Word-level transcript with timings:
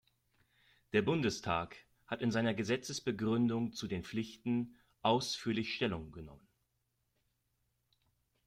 Der 0.93 1.03
Bundestag 1.03 1.77
hat 2.07 2.23
in 2.23 2.31
seiner 2.31 2.55
Gesetzesbegründung 2.55 3.71
zu 3.71 3.85
den 3.87 4.03
Pflichten 4.03 4.75
ausführlich 5.03 5.75
Stellung 5.75 6.11
genommen. 6.11 6.47